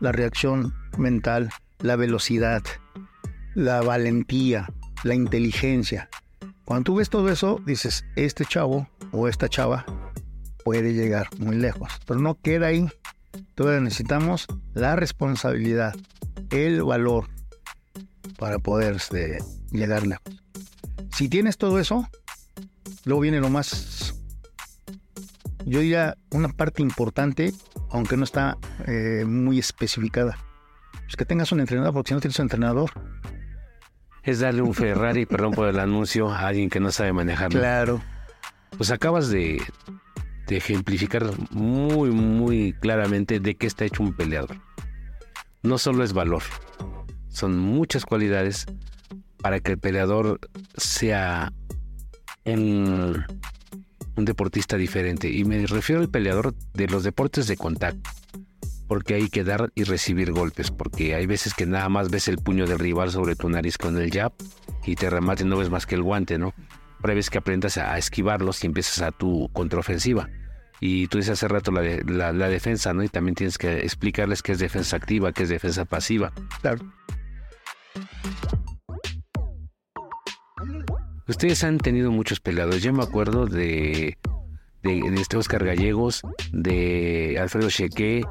[0.00, 2.62] la reacción mental, la velocidad,
[3.54, 4.68] la valentía,
[5.02, 6.08] la inteligencia.
[6.64, 9.84] Cuando tú ves todo eso, dices, este chavo o esta chava
[10.64, 12.88] puede llegar muy lejos, pero no queda ahí.
[13.54, 15.94] Todavía necesitamos la responsabilidad,
[16.50, 17.28] el valor
[18.38, 19.38] para poder este,
[19.70, 20.24] llegar lejos.
[21.14, 22.08] Si tienes todo eso,
[23.04, 24.03] luego viene lo más,
[25.64, 27.52] yo diría una parte importante,
[27.90, 30.36] aunque no está eh, muy especificada,
[31.08, 32.90] es que tengas un entrenador, porque si no tienes un entrenador,
[34.22, 37.60] es darle un Ferrari, perdón por el anuncio, a alguien que no sabe manejarlo.
[37.60, 38.02] Claro.
[38.76, 39.62] Pues acabas de,
[40.46, 44.56] de ejemplificar muy, muy claramente de qué está hecho un peleador.
[45.62, 46.42] No solo es valor,
[47.28, 48.66] son muchas cualidades
[49.38, 50.40] para que el peleador
[50.76, 51.52] sea
[52.44, 53.24] un,
[54.16, 55.30] un, deportista diferente.
[55.30, 58.10] Y me refiero al peleador de los deportes de contacto,
[58.88, 62.38] porque hay que dar y recibir golpes, porque hay veces que nada más ves el
[62.38, 64.32] puño del rival sobre tu nariz con el jab
[64.84, 66.54] y te remate no ves más que el guante, ¿no?
[67.04, 70.30] previas que aprendas a esquivarlos y empiezas a tu contraofensiva.
[70.80, 73.02] Y tú dices hace rato la, la, la defensa, ¿no?
[73.02, 76.32] Y también tienes que explicarles qué es defensa activa, qué es defensa pasiva.
[76.62, 76.80] Claro.
[81.26, 82.82] Ustedes han tenido muchos peleadores.
[82.82, 84.18] Yo me acuerdo de,
[84.82, 88.24] de, de este Oscar Gallegos, de Alfredo Cheque,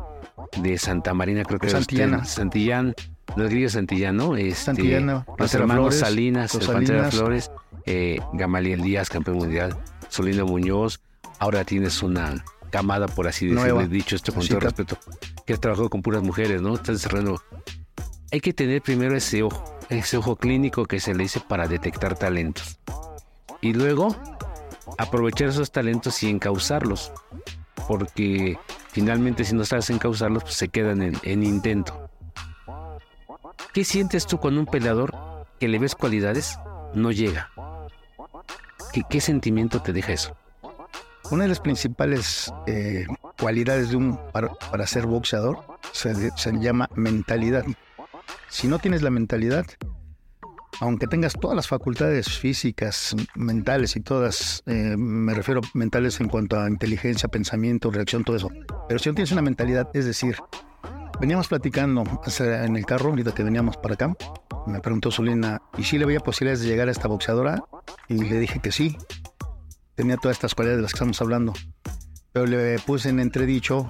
[0.61, 2.25] de Santa Marina, creo que era usted, Santillana.
[2.25, 2.95] Santillán,
[3.35, 7.11] los grillos Santillano, este, Santillana, los hermanos Flores, Salinas, los Pantera.
[7.11, 7.51] Flores,
[7.85, 9.75] eh, Gamaliel Díaz, campeón mundial,
[10.09, 11.01] Solino Muñoz.
[11.39, 14.97] Ahora tienes una camada, por así decirlo, dicho esto con todo respeto,
[15.45, 16.75] que has trabajado con puras mujeres, ¿no?
[16.75, 17.41] Estás desarrollando
[18.33, 22.17] hay que tener primero ese ojo, ese ojo clínico que se le dice para detectar
[22.17, 22.79] talentos.
[23.61, 24.15] Y luego
[24.97, 27.11] aprovechar esos talentos y encauzarlos.
[27.87, 28.57] Porque
[28.89, 32.09] finalmente si no sabes encauzarlos, pues se quedan en, en intento.
[33.71, 35.13] ¿Qué sientes tú cuando un peleador
[35.59, 36.57] que le ves cualidades
[36.95, 37.51] no llega?
[39.09, 40.35] ¿Qué, sentimiento te deja eso?
[41.29, 43.05] Una de las principales eh,
[43.39, 45.59] cualidades de un para, para ser boxeador
[45.91, 47.63] se, se llama mentalidad.
[48.53, 49.65] Si no tienes la mentalidad,
[50.79, 56.59] aunque tengas todas las facultades físicas, mentales y todas, eh, me refiero mentales en cuanto
[56.59, 58.51] a inteligencia, pensamiento, reacción, todo eso.
[58.87, 60.37] Pero si no tienes una mentalidad, es decir,
[61.19, 62.03] veníamos platicando
[62.39, 64.15] en el carro, ahorita que veníamos para acá,
[64.67, 67.63] me preguntó Solina, ¿y si le veía posibilidades de llegar a esta boxeadora?
[68.07, 68.95] Y le dije que sí,
[69.95, 71.53] tenía todas estas cualidades de las que estamos hablando.
[72.31, 73.87] Pero le puse en entredicho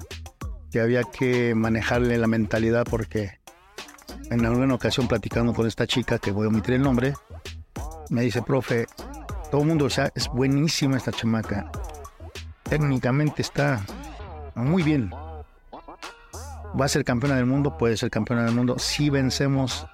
[0.72, 3.43] que había que manejarle la mentalidad porque
[4.30, 7.14] en alguna ocasión platicando con esta chica, que voy a omitir el nombre,
[8.10, 8.86] me dice, profe,
[9.50, 11.70] todo el mundo, o sea, es buenísima esta chamaca.
[12.64, 13.84] Técnicamente está
[14.54, 15.10] muy bien.
[16.80, 19.86] Va a ser campeona del mundo, puede ser campeona del mundo si vencemos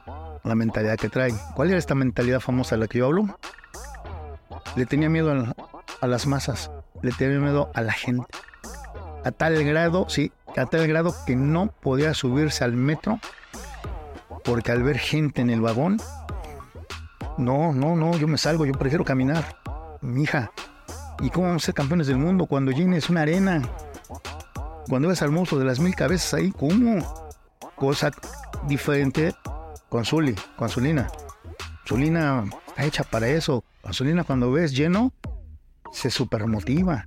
[0.44, 1.34] la mentalidad que trae.
[1.54, 3.38] ¿Cuál era esta mentalidad famosa de la que yo hablo?
[4.76, 5.54] Le tenía miedo a,
[6.00, 6.70] a las masas,
[7.02, 8.26] le tenía miedo a la gente.
[9.24, 13.20] A tal grado, sí, a tal grado que no podía subirse al metro
[14.50, 15.98] porque al ver gente en el vagón,
[17.38, 19.56] no, no, no, yo me salgo, yo prefiero caminar.
[20.00, 20.50] Mi hija,
[21.20, 23.62] ¿y cómo vamos a ser campeones del mundo cuando llenes una arena?
[24.88, 26.98] Cuando ves al monstruo de las mil cabezas ahí, ¿cómo?
[27.76, 28.10] Cosa
[28.66, 29.36] diferente
[29.88, 31.12] con Zuli, con Zulina.
[31.86, 33.62] Zulina está hecha para eso.
[33.92, 35.12] Zulina cuando ves lleno,
[35.92, 37.06] se supermotiva.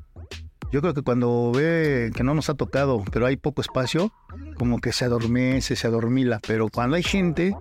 [0.73, 4.12] Yo creo que cuando ve que no nos ha tocado, pero hay poco espacio,
[4.57, 6.39] como que se adormece, se adormila.
[6.47, 7.55] Pero cuando hay gente,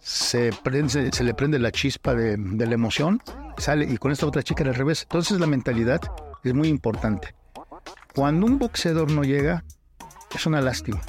[0.00, 3.22] se, se le prende la chispa de, de la emoción,
[3.56, 5.04] sale y con esta otra chica al revés.
[5.04, 6.02] Entonces la mentalidad
[6.44, 7.34] es muy importante.
[8.14, 9.64] Cuando un boxeador no llega,
[10.34, 11.00] es una lástima.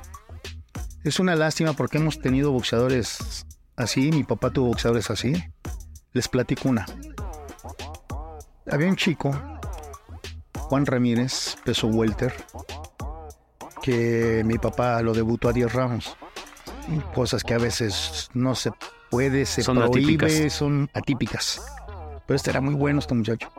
[1.04, 5.34] Es una lástima porque hemos tenido boxeadores así, mi papá tuvo boxeadores así.
[6.14, 6.86] Les platico una.
[8.72, 9.38] Había un chico,
[10.70, 12.34] Juan Ramírez, peso welter,
[13.82, 16.18] que mi papá lo debutó a 10 ramos.
[17.14, 18.72] Cosas que a veces no se
[19.10, 20.54] puede, se Son prohíbe, atípicas.
[20.54, 21.62] son atípicas.
[22.26, 23.50] Pero este era muy bueno, este muchacho.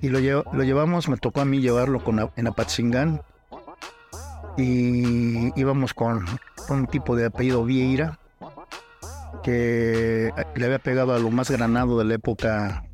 [0.00, 3.22] Y lo, lle- lo llevamos, me tocó a mí llevarlo con, en Apatzingán.
[4.56, 6.24] Y íbamos con
[6.68, 8.18] un tipo de apellido Vieira,
[9.42, 12.84] que le había pegado a lo más granado de la época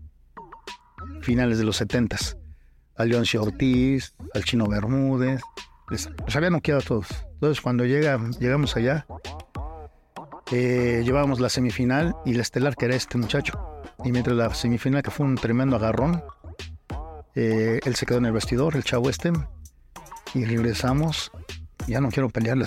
[1.23, 2.17] finales de los 70
[2.97, 5.41] a Leoncio Ortiz, al Chino Bermúdez,
[5.91, 7.07] les, los había noqueado a todos.
[7.35, 9.07] Entonces cuando llega, llegamos allá,
[10.53, 13.83] eh, llevábamos la semifinal y la estelar que era este muchacho.
[14.05, 16.23] Y mientras la semifinal, que fue un tremendo agarrón,
[17.35, 19.33] eh, él se quedó en el vestidor, el chavo este,
[20.35, 21.33] y regresamos.
[21.87, 22.67] Ya no quiero pelearle.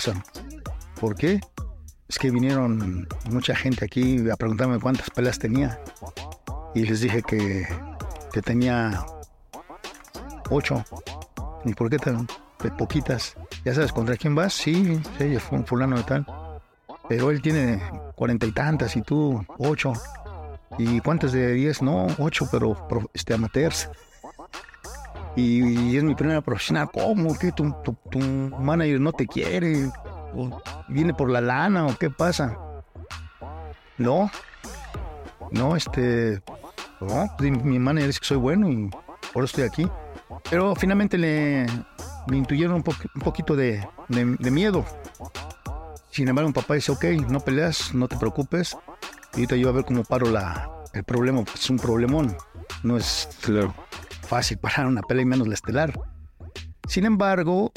[1.00, 1.40] ¿Por qué?
[2.08, 5.80] Es que vinieron mucha gente aquí a preguntarme cuántas peleas tenía.
[6.74, 7.68] Y les dije que,
[8.32, 9.06] que tenía
[10.50, 10.84] ocho.
[11.66, 12.28] ¿Y por qué tan
[12.78, 13.36] poquitas?
[13.66, 14.54] ¿Ya sabes contra quién vas?
[14.54, 16.26] Sí, sí, fue un fulano de tal.
[17.10, 17.82] Pero él tiene
[18.16, 19.94] cuarenta y tantas y tú ocho.
[20.78, 21.82] ¿Y cuántas de diez?
[21.82, 22.76] No, ocho, pero
[23.14, 23.90] este, amateurs.
[25.36, 26.90] Y, es mi primera profesional.
[26.92, 27.38] ¿Cómo?
[27.38, 27.52] ¿Qué?
[27.52, 29.90] ¿Tu, tu, tu manager no te quiere?
[30.36, 32.58] ¿O ¿Viene por la lana o qué pasa?
[33.98, 34.30] No.
[35.52, 36.42] No, este...
[37.00, 38.90] No, pues, mi manager dice que soy bueno y
[39.38, 39.88] eso estoy aquí.
[40.50, 41.66] Pero finalmente le,
[42.28, 44.86] me intuyeron un, po- un poquito de, de- de miedo.
[46.10, 48.76] Sin embargo, mi papá dice, ok, no peleas, no te preocupes.
[49.34, 52.36] Y ahorita yo a ver cómo paro la, el problema, porque es un problemón.
[52.84, 53.74] No es Claro.
[54.22, 56.00] fácil parar una pelea y menos la estelar.
[56.88, 57.72] Sin embargo,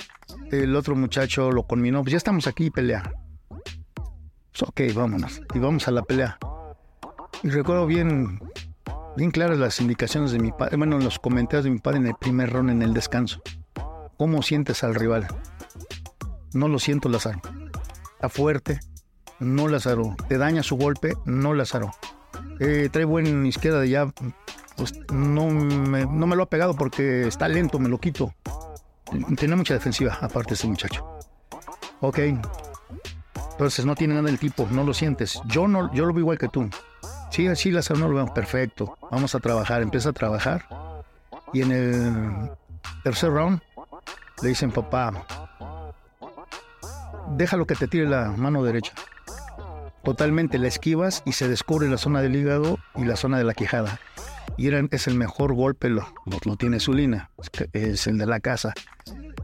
[0.52, 3.02] el otro muchacho lo conminó, pues ya estamos aquí, pelea.
[3.48, 5.42] Pues ok, vámonos.
[5.54, 6.38] Y vamos a la pelea.
[7.42, 8.38] Y recuerdo bien,
[9.20, 12.14] bien claras las indicaciones de mi padre, bueno, los comentarios de mi padre en el
[12.14, 13.42] primer round en el descanso.
[14.16, 15.26] ¿Cómo sientes al rival?
[16.54, 17.38] No lo siento, Lázaro.
[18.14, 18.80] Está fuerte,
[19.38, 20.16] no Lázaro.
[20.26, 21.90] Te daña su golpe, no Lázaro.
[22.60, 24.10] Eh, trae buen izquierda de ya,
[24.78, 28.34] pues no me, no me lo ha pegado porque está lento, me lo quito.
[29.36, 31.06] Tiene mucha defensiva, aparte ese muchacho.
[32.00, 32.20] Ok.
[33.50, 35.42] Entonces no tiene nada del tipo, no lo sientes.
[35.44, 36.70] Yo no, yo lo veo igual que tú.
[37.30, 38.98] Sí, así Lázaro no lo veo perfecto.
[39.10, 40.66] Vamos a trabajar, empieza a trabajar.
[41.52, 42.50] Y en el
[43.04, 43.60] tercer round
[44.42, 45.26] le dicen, papá,
[47.36, 48.92] déjalo que te tire la mano derecha.
[50.02, 53.54] Totalmente la esquivas y se descubre la zona del hígado y la zona de la
[53.54, 54.00] quijada.
[54.56, 56.06] Y era, es el mejor golpe, lo,
[56.44, 57.30] lo, tiene Zulina,
[57.72, 58.74] es el de la casa.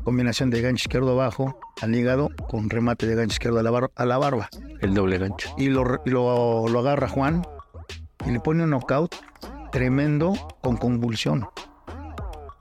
[0.03, 3.90] Combinación de gancho izquierdo abajo al hígado con remate de gancho izquierdo a la, bar,
[3.94, 4.49] a la barba.
[4.81, 5.55] El doble gancho.
[5.57, 7.42] Y lo, lo, lo agarra Juan
[8.26, 9.14] y le pone un knockout
[9.70, 11.48] tremendo con convulsión.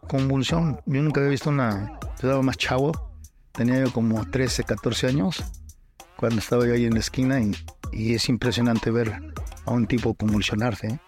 [0.08, 0.80] Convulsión.
[0.86, 1.97] Yo nunca había visto una.
[2.19, 2.91] Te daba más chavo.
[3.51, 5.43] Tenía yo como 13, 14 años
[6.17, 7.56] cuando estaba yo ahí en la esquina y,
[7.91, 9.34] y es impresionante ver
[9.65, 10.88] a un tipo convulsionarse.
[10.88, 10.99] ¿eh?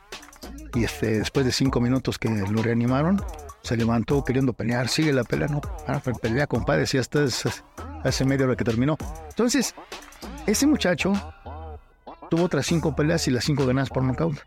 [0.73, 3.21] Y este, después de cinco minutos que lo reanimaron,
[3.61, 4.87] se levantó queriendo pelear.
[4.87, 5.61] Sigue la pelea, no.
[5.87, 7.25] Ah, pelea, compadre, si hasta
[8.03, 8.97] hace media hora que terminó.
[9.29, 9.75] Entonces,
[10.45, 11.13] ese muchacho
[12.29, 14.37] tuvo otras cinco peleas y las cinco ganadas por nocaut.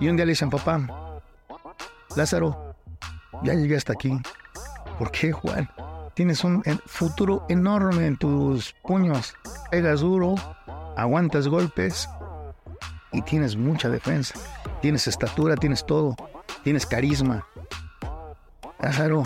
[0.00, 1.20] Y un día le dicen, papá,
[2.16, 2.74] Lázaro,
[3.42, 4.18] ya llegué hasta aquí.
[4.98, 5.68] ¿Por qué, Juan?
[6.14, 9.34] Tienes un futuro enorme en tus puños.
[9.70, 10.34] Pegas duro,
[10.96, 12.08] aguantas golpes
[13.12, 14.34] y tienes mucha defensa.
[14.82, 16.16] Tienes estatura, tienes todo.
[16.64, 17.46] Tienes carisma.
[18.80, 19.22] Lázaro,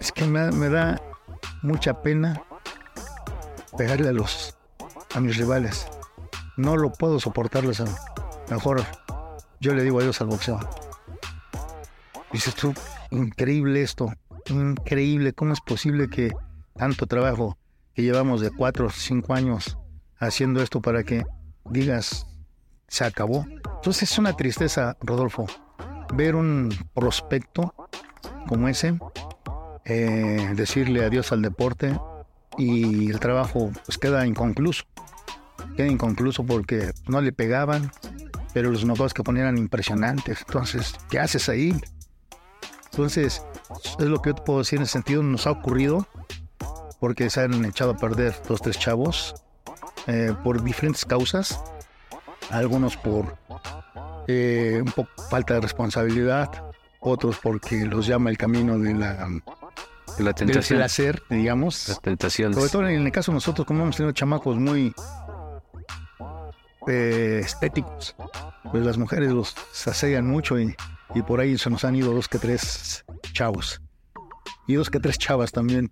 [0.00, 1.00] es que me, me da
[1.62, 2.42] mucha pena
[3.76, 4.56] pegarle a los
[5.14, 5.86] a mis rivales.
[6.56, 7.92] No lo puedo soportar, Lázaro.
[8.50, 8.84] Mejor
[9.60, 10.58] yo le digo adiós al boxeo.
[12.32, 12.74] Dices tú,
[13.10, 14.12] increíble esto,
[14.48, 16.32] increíble, ¿cómo es posible que
[16.74, 17.58] tanto trabajo
[17.94, 19.78] que llevamos de cuatro cinco años
[20.18, 21.24] haciendo esto para que
[21.70, 22.26] digas,
[22.88, 23.46] se acabó?
[23.76, 25.46] Entonces es una tristeza, Rodolfo,
[26.14, 27.74] ver un prospecto
[28.48, 28.98] como ese,
[29.84, 31.98] eh, decirle adiós al deporte
[32.58, 34.84] y el trabajo pues queda inconcluso.
[35.76, 37.90] Queda inconcluso porque no le pegaban,
[38.52, 40.44] pero los knockouts que ponían eran impresionantes.
[40.46, 41.74] Entonces, ¿qué haces ahí?
[42.90, 43.42] Entonces,
[43.98, 45.22] es lo que yo te puedo decir en ese sentido.
[45.22, 46.06] Nos ha ocurrido
[47.00, 49.34] porque se han echado a perder dos, tres chavos
[50.06, 51.60] eh, por diferentes causas.
[52.50, 53.36] Algunos por
[54.28, 56.50] eh, un poco falta de responsabilidad,
[57.00, 59.28] otros porque los llama el camino de la,
[60.16, 60.78] de la tentación.
[60.78, 61.88] del placer, digamos.
[61.88, 62.56] Las tentaciones.
[62.56, 64.94] Sobre todo en el caso de nosotros, como hemos tenido chamacos muy
[66.88, 68.16] eh, estéticos,
[68.70, 69.54] pues las mujeres los
[69.86, 70.74] asedian mucho y,
[71.14, 73.80] y por ahí se nos han ido dos que tres chavos.
[74.66, 75.90] Y dos que tres chavas también.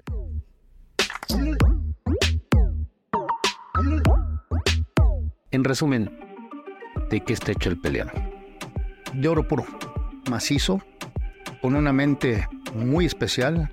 [5.52, 6.16] En resumen,
[7.10, 8.14] ¿de qué está hecho el peleador?
[9.14, 9.66] De oro puro,
[10.30, 10.80] macizo,
[11.60, 13.72] con una mente muy especial,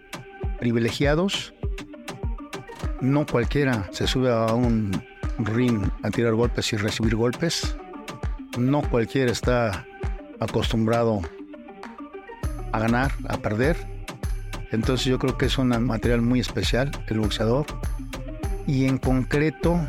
[0.59, 1.53] privilegiados.
[3.01, 4.91] No cualquiera se sube a un
[5.39, 7.75] ring a tirar golpes y recibir golpes.
[8.57, 9.85] No cualquiera está
[10.39, 11.21] acostumbrado
[12.71, 13.77] a ganar, a perder.
[14.71, 17.65] Entonces yo creo que es un material muy especial, el boxeador.
[18.65, 19.79] Y en concreto,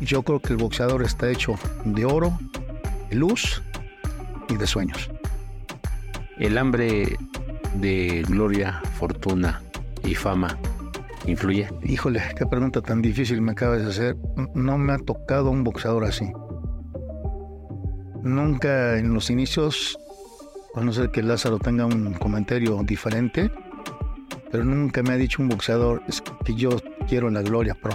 [0.00, 1.54] yo creo que el boxeador está hecho
[1.84, 2.38] de oro,
[3.08, 3.62] de luz
[4.48, 5.10] y de sueños.
[6.38, 7.16] El hambre
[7.74, 9.62] de gloria, fortuna
[10.04, 10.58] y fama
[11.26, 11.68] influye.
[11.82, 14.16] Híjole, qué pregunta tan difícil me acabas de hacer.
[14.54, 16.30] No me ha tocado un boxeador así.
[18.22, 19.98] Nunca en los inicios,
[20.74, 23.50] a no ser que Lázaro tenga un comentario diferente,
[24.50, 26.02] pero nunca me ha dicho un boxeador
[26.44, 26.70] que yo
[27.08, 27.92] quiero la gloria pro.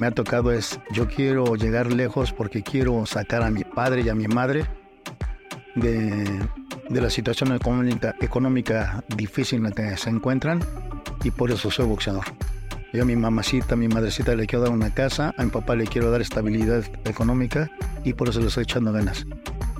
[0.00, 4.08] Me ha tocado es, yo quiero llegar lejos porque quiero sacar a mi padre y
[4.08, 4.64] a mi madre
[5.74, 6.40] de,
[6.88, 7.52] de la situación
[8.20, 10.60] económica, difícil en la que se encuentran
[11.22, 12.24] y por eso soy boxeador.
[12.92, 15.76] Yo a mi mamacita, a mi madrecita le quiero dar una casa, a mi papá
[15.76, 17.70] le quiero dar estabilidad económica
[18.02, 19.26] y por eso le estoy echando ganas.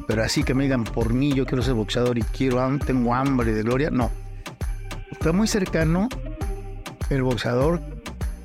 [0.06, 3.52] Pero así que me digan por mí, yo quiero ser boxeador y quiero, tengo hambre
[3.52, 4.10] de gloria, no.
[5.10, 6.08] Está muy cercano
[7.08, 7.80] el boxeador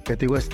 [0.05, 0.49] que te digo es,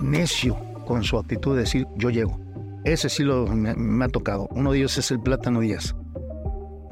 [0.00, 2.40] necio con su actitud de decir yo llego.
[2.84, 4.48] Ese sí lo, me ha tocado.
[4.50, 5.94] Uno de ellos es el Plátano Díaz.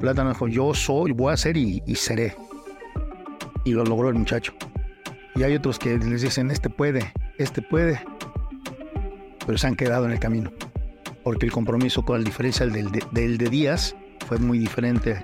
[0.01, 2.35] Plátano dijo, yo soy, voy a ser y, y seré.
[3.63, 4.53] Y lo logró el muchacho.
[5.35, 8.01] Y hay otros que les dicen, este puede, este puede,
[9.45, 10.51] pero se han quedado en el camino.
[11.23, 13.95] porque el compromiso con la diferencia del de, del de Díaz
[14.27, 15.23] fue muy diferente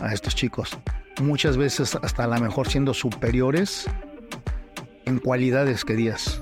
[0.00, 0.78] a estos chicos.
[1.20, 3.86] Muchas veces hasta a lo mejor siendo superiores
[5.04, 6.40] en cualidades que Díaz.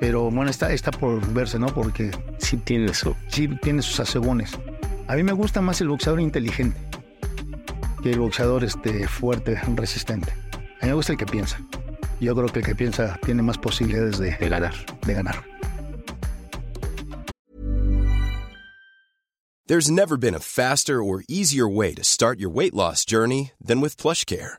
[0.00, 1.66] Pero bueno, está, está por verse, ¿no?
[1.66, 3.16] Porque Sí tiene eso.
[3.28, 4.56] sí tiene sus asegúnes.
[5.08, 6.78] A mí me gusta más el boxeador inteligente
[8.02, 10.32] que el boxeador este, fuerte, resistente.
[10.52, 11.58] A mí me gusta el que piensa.
[12.20, 14.74] Yo creo que el que piensa tiene más posibilidades de, de ganar.
[15.06, 15.44] de ganar.
[19.66, 23.80] There's never been a faster or easier way to start your weight loss journey than
[23.80, 24.58] with PlushCare.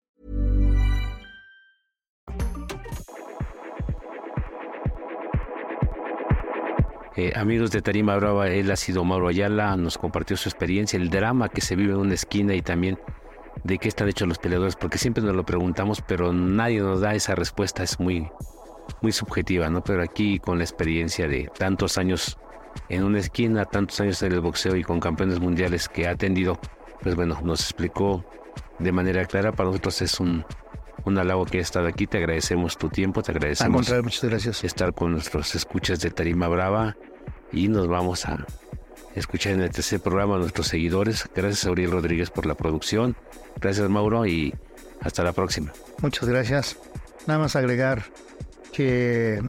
[7.17, 11.09] Eh, amigos de Tarima Brava, él ha sido Mauro Ayala, nos compartió su experiencia, el
[11.09, 12.97] drama que se vive en una esquina y también
[13.65, 17.13] de qué están hechos los peleadores, porque siempre nos lo preguntamos, pero nadie nos da
[17.13, 18.29] esa respuesta, es muy,
[19.01, 19.83] muy subjetiva, ¿no?
[19.83, 22.37] Pero aquí con la experiencia de tantos años
[22.87, 26.59] en una esquina, tantos años en el boxeo y con campeones mundiales que ha atendido,
[27.01, 28.23] pues bueno, nos explicó
[28.79, 30.45] de manera clara, para nosotros es un,
[31.05, 34.63] un halago que hayas estado aquí, te agradecemos tu tiempo, te agradecemos contrario, muchas gracias.
[34.63, 36.97] estar con nuestros escuchas de Tarima Brava
[37.51, 38.45] y nos vamos a
[39.15, 41.29] escuchar en el tercer programa a nuestros seguidores.
[41.35, 43.15] Gracias a Uriel Rodríguez por la producción.
[43.59, 44.53] Gracias Mauro y
[45.01, 45.71] hasta la próxima.
[46.01, 46.77] Muchas gracias.
[47.27, 48.03] Nada más agregar
[48.71, 49.41] que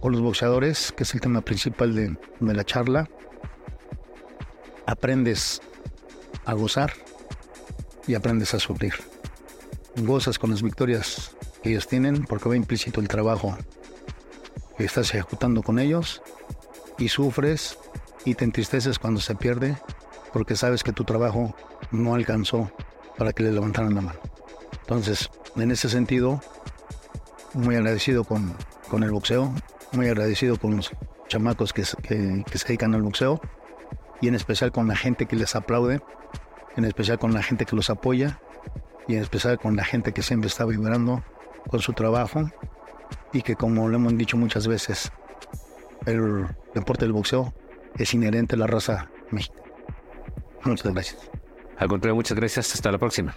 [0.00, 3.08] con los boxeadores, que es el tema principal de, de la charla,
[4.86, 5.62] aprendes
[6.44, 6.92] a gozar
[8.06, 8.94] y aprendes a sufrir.
[9.96, 11.32] Gozas con las victorias
[11.62, 13.56] que ellos tienen porque va implícito el trabajo
[14.76, 16.22] que estás ejecutando con ellos
[16.98, 17.78] y sufres
[18.24, 19.76] y te entristeces cuando se pierde
[20.32, 21.54] porque sabes que tu trabajo
[21.90, 22.70] no alcanzó
[23.18, 24.18] para que le levantaran la mano.
[24.80, 26.40] Entonces, en ese sentido,
[27.52, 28.54] muy agradecido con,
[28.88, 29.52] con el boxeo,
[29.92, 30.90] muy agradecido con los
[31.28, 33.40] chamacos que, que- que se dedican al boxeo
[34.22, 36.00] y en especial con la gente que les aplaude,
[36.76, 38.40] en especial con la gente que los apoya
[39.08, 41.22] y en especial con la gente que siempre está vibrando
[41.68, 42.50] con su trabajo
[43.32, 45.12] y que como lo hemos dicho muchas veces,
[46.06, 47.52] el deporte del boxeo
[47.96, 49.62] es inherente a la raza mexicana.
[50.64, 51.30] Muchas gracias.
[51.78, 52.74] Al contrario, muchas gracias.
[52.74, 53.36] Hasta la próxima.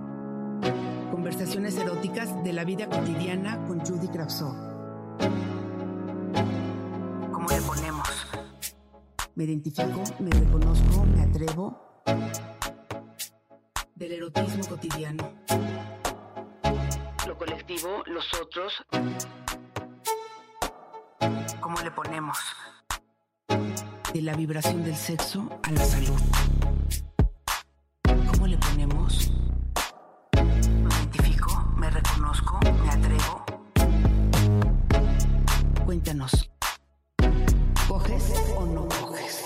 [1.41, 4.53] Conversaciones eróticas de la vida cotidiana con Judy Kravsov.
[7.31, 8.07] ¿Cómo le ponemos?
[9.33, 12.03] Me identifico, me reconozco, me atrevo.
[13.95, 15.33] Del erotismo cotidiano.
[17.25, 18.73] Lo colectivo, los otros.
[21.59, 22.37] ¿Cómo le ponemos?
[24.13, 26.21] De la vibración del sexo a la salud.
[28.31, 29.40] ¿Cómo le ponemos?
[31.91, 33.43] Reconozco, me atrevo.
[35.85, 36.49] Cuéntanos.
[37.87, 39.43] ¿Coges o no coges?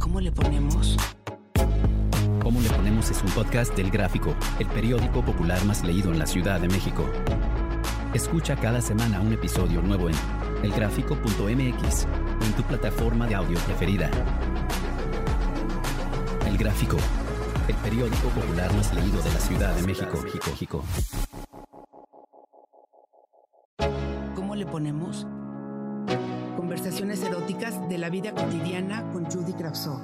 [0.00, 0.96] ¿Cómo le ponemos?
[2.42, 3.10] ¿Cómo le ponemos?
[3.10, 7.04] Es un podcast del Gráfico, el periódico popular más leído en la Ciudad de México.
[8.14, 10.16] Escucha cada semana un episodio nuevo en
[10.62, 12.06] elgráfico.mx
[12.40, 14.10] o en tu plataforma de audio preferida.
[16.46, 16.96] El Gráfico,
[17.68, 20.22] el periódico popular más leído de la Ciudad de México.
[20.54, 20.84] Jico.
[24.34, 25.26] ¿Cómo le ponemos?
[26.56, 30.00] Conversaciones eróticas de la vida cotidiana con Judy Kravsov.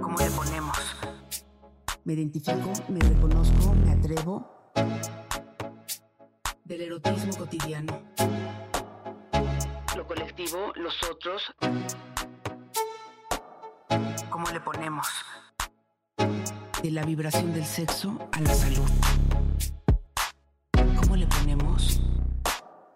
[0.00, 0.96] ¿Cómo le ponemos?
[2.04, 4.72] Me identifico, me reconozco, me atrevo.
[6.64, 8.02] Del erotismo cotidiano.
[9.96, 11.54] Lo colectivo, los otros
[14.30, 15.06] cómo le ponemos.
[16.82, 18.88] De la vibración del sexo a la salud.
[20.96, 22.00] ¿Cómo le ponemos?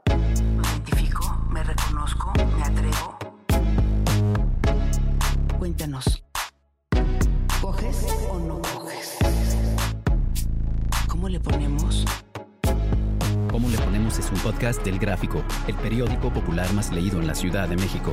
[0.09, 3.19] Me identifico, me reconozco, me atrevo.
[5.59, 6.25] Cuéntanos.
[7.61, 9.19] ¿Coges o no coges?
[11.09, 12.05] ¿Cómo le ponemos?
[13.51, 14.19] ¿Cómo le ponemos?
[14.19, 18.13] Es un podcast del gráfico, el periódico popular más leído en la Ciudad de México.